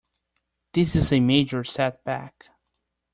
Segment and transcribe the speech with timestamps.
[0.73, 2.45] This is a major setback.